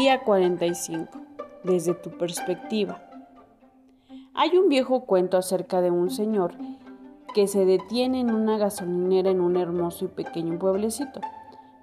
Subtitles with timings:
[0.00, 1.08] Día 45.
[1.64, 3.02] Desde tu perspectiva.
[4.32, 6.52] Hay un viejo cuento acerca de un señor
[7.34, 11.20] que se detiene en una gasolinera en un hermoso y pequeño pueblecito.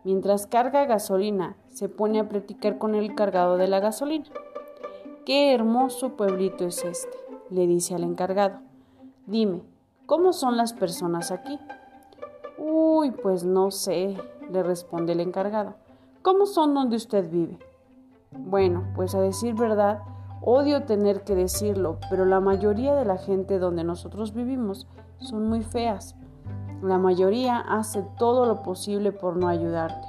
[0.06, 4.28] Mientras carga gasolina, se pone a platicar con el cargado de la gasolina.
[5.26, 7.18] Qué hermoso pueblito es este,
[7.50, 8.60] le dice al encargado.
[9.26, 9.62] Dime,
[10.06, 11.60] ¿cómo son las personas aquí?
[12.58, 14.16] Uy, pues no sé,
[14.50, 15.74] le responde el encargado.
[16.22, 17.60] ¿Cómo son donde usted vive?
[18.38, 20.00] Bueno, pues a decir verdad,
[20.42, 25.64] odio tener que decirlo, pero la mayoría de la gente donde nosotros vivimos son muy
[25.64, 26.16] feas.
[26.82, 30.08] La mayoría hace todo lo posible por no ayudarte.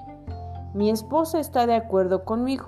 [0.75, 2.67] Mi esposa está de acuerdo conmigo.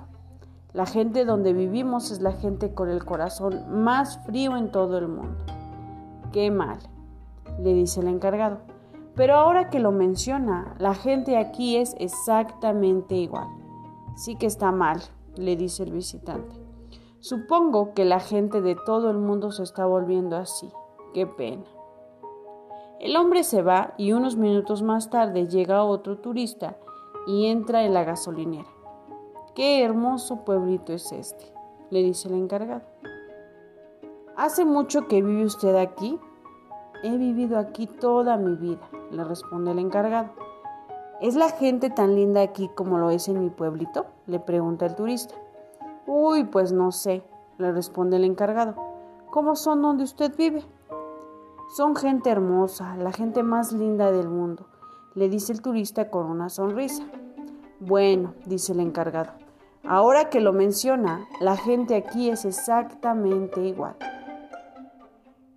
[0.73, 5.07] La gente donde vivimos es la gente con el corazón más frío en todo el
[5.07, 5.37] mundo.
[6.31, 6.79] Qué mal,
[7.59, 8.59] le dice el encargado.
[9.15, 13.47] Pero ahora que lo menciona, la gente aquí es exactamente igual.
[14.15, 15.01] Sí que está mal,
[15.39, 16.55] le dice el visitante.
[17.19, 20.69] Supongo que la gente de todo el mundo se está volviendo así.
[21.13, 21.65] Qué pena.
[22.99, 26.77] El hombre se va y unos minutos más tarde llega otro turista
[27.27, 28.69] y entra en la gasolinera.
[29.55, 31.51] Qué hermoso pueblito es este,
[31.89, 32.83] le dice el encargado.
[34.37, 36.19] ¿Hace mucho que vive usted aquí?
[37.03, 40.29] He vivido aquí toda mi vida, le responde el encargado.
[41.21, 44.05] ¿Es la gente tan linda aquí como lo es en mi pueblito?
[44.25, 45.35] le pregunta el turista.
[46.07, 47.23] Uy, pues no sé,
[47.57, 48.75] le responde el encargado.
[49.29, 50.63] ¿Cómo son donde usted vive?
[51.75, 54.65] Son gente hermosa, la gente más linda del mundo,
[55.13, 57.03] le dice el turista con una sonrisa.
[57.81, 59.31] Bueno, dice el encargado,
[59.83, 63.97] ahora que lo menciona, la gente aquí es exactamente igual.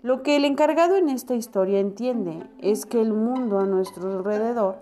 [0.03, 4.79] Lo que el encargado en esta historia entiende es que el mundo a nuestro alrededor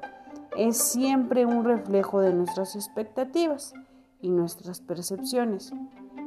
[0.56, 3.74] es siempre un reflejo de nuestras expectativas
[4.20, 5.72] y nuestras percepciones.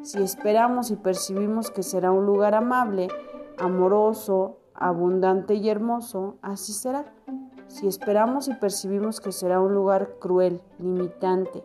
[0.02, 3.08] Si esperamos y percibimos que será un lugar amable,
[3.58, 7.14] amoroso, abundante y hermoso, así será.
[7.68, 11.64] Si esperamos y percibimos que será un lugar cruel, limitante,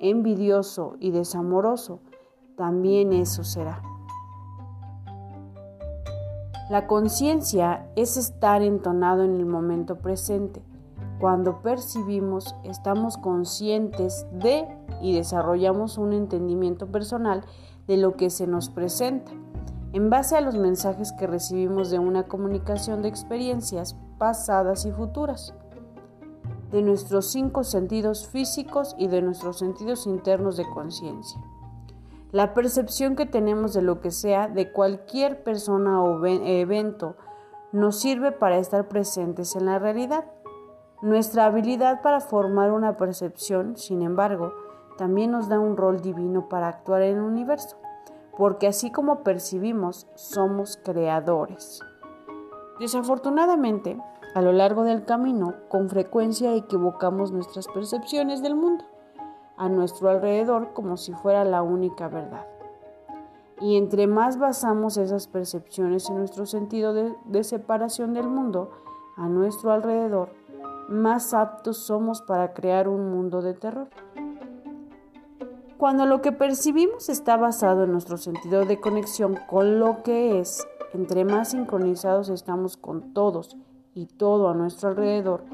[0.00, 2.00] envidioso y desamoroso,
[2.56, 3.82] también eso será.
[6.70, 10.62] La conciencia es estar entonado en el momento presente.
[11.24, 14.68] Cuando percibimos, estamos conscientes de
[15.00, 17.46] y desarrollamos un entendimiento personal
[17.86, 19.32] de lo que se nos presenta
[19.94, 25.54] en base a los mensajes que recibimos de una comunicación de experiencias pasadas y futuras,
[26.70, 31.40] de nuestros cinco sentidos físicos y de nuestros sentidos internos de conciencia.
[32.32, 37.16] La percepción que tenemos de lo que sea, de cualquier persona o evento,
[37.72, 40.26] nos sirve para estar presentes en la realidad.
[41.04, 44.52] Nuestra habilidad para formar una percepción, sin embargo,
[44.98, 47.76] también nos da un rol divino para actuar en el universo
[48.36, 51.80] porque así como percibimos, somos creadores.
[52.80, 54.00] Desafortunadamente,
[54.34, 58.84] a lo largo del camino, con frecuencia equivocamos nuestras percepciones del mundo,
[59.56, 62.46] a nuestro alrededor como si fuera la única verdad.
[63.60, 68.70] Y entre más basamos esas percepciones en nuestro sentido de, separación del mundo,
[69.16, 70.30] a nuestro alrededor,
[70.88, 73.88] más aptos somos para crear un mundo de terror.
[75.78, 80.66] Cuando lo que percibimos está basado en nuestro sentido de conexión con lo que es,
[80.94, 83.56] entre más sincronizados estamos con todos
[83.94, 85.44] y todo a nuestro alrededor,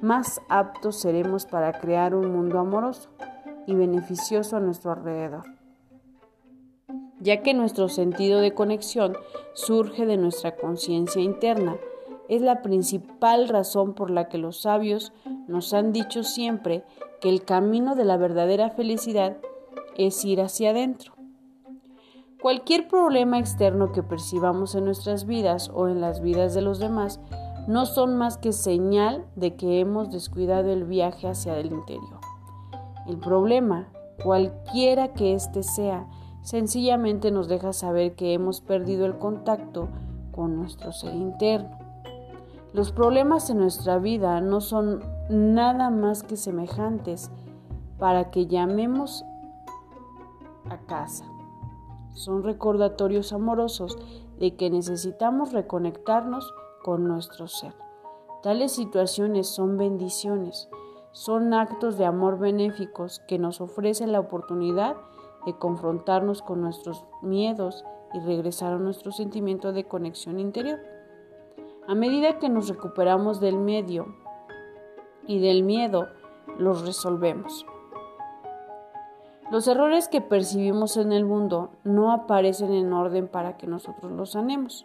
[0.00, 3.08] más aptos seremos para crear un mundo amoroso
[3.66, 5.44] y beneficioso a nuestro alrededor.
[7.20, 9.16] Ya que nuestro sentido de conexión
[9.54, 11.76] surge de nuestra conciencia interna,
[12.28, 15.12] es la principal razón por la que los sabios
[15.46, 16.84] nos han dicho siempre
[17.20, 19.38] que el camino de la verdadera felicidad
[19.96, 21.14] es ir hacia adentro.
[22.40, 27.20] Cualquier problema externo que percibamos en nuestras vidas o en las vidas de los demás
[27.66, 32.20] no son más que señal de que hemos descuidado el viaje hacia el interior.
[33.08, 33.88] El problema,
[34.22, 36.06] cualquiera que éste sea,
[36.42, 39.88] sencillamente nos deja saber que hemos perdido el contacto
[40.30, 41.87] con nuestro ser interno.
[42.72, 47.30] Los problemas en nuestra vida no son nada más que semejantes
[47.98, 49.24] para que llamemos
[50.68, 51.24] a casa.
[52.12, 53.96] Son recordatorios amorosos
[54.38, 57.74] de que necesitamos reconectarnos con nuestro ser.
[58.42, 60.68] Tales situaciones son bendiciones,
[61.12, 64.96] son actos de amor benéficos que nos ofrecen la oportunidad
[65.46, 70.78] de confrontarnos con nuestros miedos y regresar a nuestro sentimiento de conexión interior.
[71.88, 74.14] A medida que nos recuperamos del medio
[75.26, 76.08] y del miedo,
[76.58, 77.64] los resolvemos.
[79.50, 84.32] Los errores que percibimos en el mundo no aparecen en orden para que nosotros los
[84.32, 84.84] sanemos.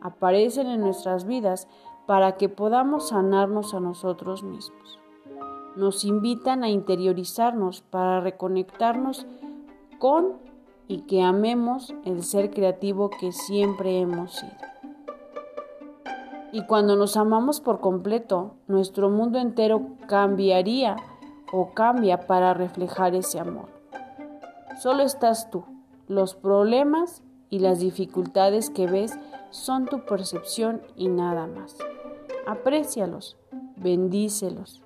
[0.00, 1.66] Aparecen en nuestras vidas
[2.06, 5.00] para que podamos sanarnos a nosotros mismos.
[5.74, 9.26] Nos invitan a interiorizarnos para reconectarnos
[9.98, 10.34] con
[10.86, 14.77] y que amemos el ser creativo que siempre hemos sido.
[16.52, 20.96] Y cuando nos amamos por completo, nuestro mundo entero cambiaría
[21.52, 23.68] o cambia para reflejar ese amor.
[24.80, 25.64] Solo estás tú.
[26.06, 29.18] Los problemas y las dificultades que ves
[29.50, 31.76] son tu percepción y nada más.
[32.46, 33.36] Aprécialos,
[33.76, 34.82] bendícelos,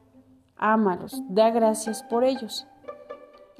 [0.56, 2.66] ámalos, da gracias por ellos.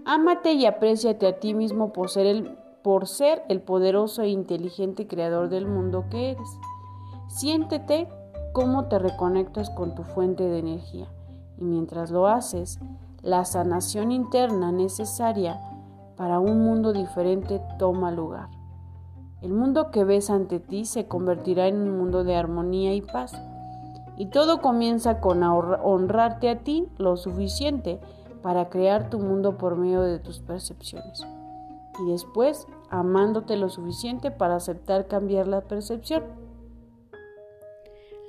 [0.05, 5.07] Ámate y apréciate a ti mismo por ser, el, por ser el poderoso e inteligente
[5.07, 6.49] creador del mundo que eres.
[7.33, 8.09] Siéntete
[8.53, 11.09] cómo te reconectas con tu fuente de energía
[11.57, 12.79] y mientras lo haces,
[13.23, 15.59] la sanación interna necesaria
[16.15, 18.51] para un mundo diferente toma lugar.
[19.41, 23.33] El mundo que ves ante ti se convertirá en un mundo de armonía y paz.
[24.19, 27.99] Y todo comienza con honrarte a ti lo suficiente
[28.43, 31.27] para crear tu mundo por medio de tus percepciones.
[32.05, 36.25] Y después amándote lo suficiente para aceptar cambiar la percepción.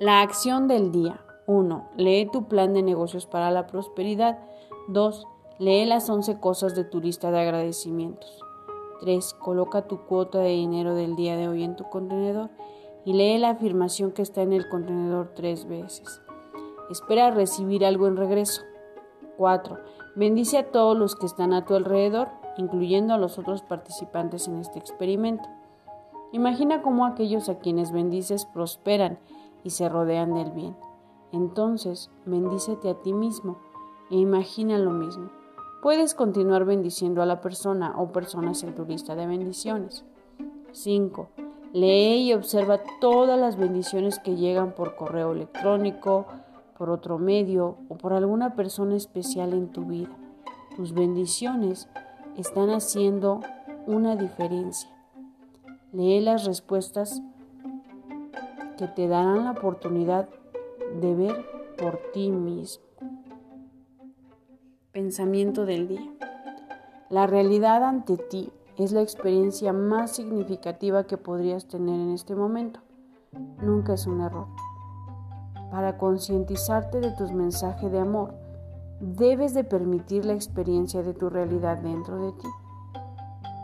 [0.04, 1.24] La acción del día.
[1.46, 1.88] 1.
[1.96, 4.38] Lee tu plan de negocios para la prosperidad.
[4.88, 5.26] 2.
[5.58, 8.38] Lee las 11 cosas de tu lista de agradecimientos.
[9.00, 9.32] 3.
[9.32, 12.50] Coloca tu cuota de dinero del día de hoy en tu contenedor
[13.06, 16.20] y lee la afirmación que está en el contenedor tres veces.
[16.90, 18.60] Espera recibir algo en regreso.
[19.38, 19.78] 4.
[20.16, 22.28] Bendice a todos los que están a tu alrededor,
[22.58, 25.48] incluyendo a los otros participantes en este experimento.
[26.32, 29.18] Imagina cómo aquellos a quienes bendices prosperan
[29.64, 30.76] y se rodean del bien.
[31.32, 33.58] Entonces, bendícete a ti mismo
[34.10, 35.30] e imagina lo mismo.
[35.82, 40.04] Puedes continuar bendiciendo a la persona o personas en tu lista de bendiciones.
[40.72, 41.28] 5.
[41.72, 46.26] Lee y observa todas las bendiciones que llegan por correo electrónico,
[46.78, 50.10] por otro medio o por alguna persona especial en tu vida.
[50.76, 51.88] Tus bendiciones
[52.36, 53.40] están haciendo
[53.86, 54.90] una diferencia.
[55.92, 57.22] Lee las respuestas
[58.76, 60.28] que te darán la oportunidad
[61.00, 61.46] de ver
[61.78, 62.84] por ti mismo.
[64.92, 66.12] Pensamiento del día.
[67.10, 72.80] La realidad ante ti es la experiencia más significativa que podrías tener en este momento.
[73.60, 74.46] Nunca es un error.
[75.70, 78.34] Para concientizarte de tus mensajes de amor,
[79.00, 82.48] debes de permitir la experiencia de tu realidad dentro de ti.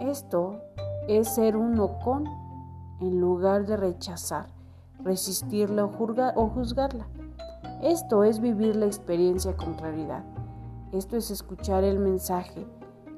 [0.00, 0.60] Esto
[1.08, 2.24] es ser uno con
[3.00, 4.48] en lugar de rechazar,
[5.04, 7.06] resistirla o, juzgarla.
[7.82, 10.24] Esto es vivir la experiencia con claridad.
[10.92, 12.66] Esto es escuchar el mensaje,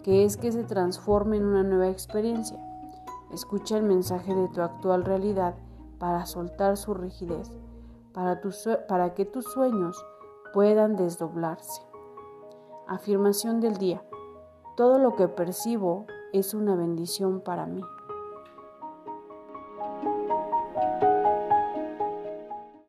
[0.02, 2.58] que es que se transforme en una nueva experiencia.
[3.32, 5.54] Escucha el mensaje de tu actual realidad
[5.98, 7.52] para soltar su rigidez,
[8.12, 8.40] para,
[8.88, 9.96] para que tus sueños
[10.52, 11.82] puedan desdoblarse.
[12.86, 14.04] Afirmación del día.
[14.76, 17.82] Todo lo que percibo es una bendición para mí.